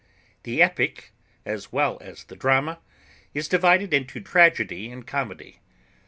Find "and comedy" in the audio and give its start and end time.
4.89-5.59